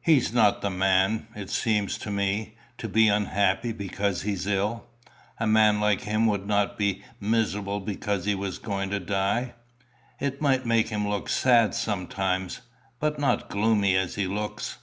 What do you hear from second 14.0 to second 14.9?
he looks."